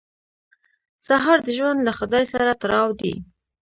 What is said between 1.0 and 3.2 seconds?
سهار د ژوند له خدای سره تړاو دی.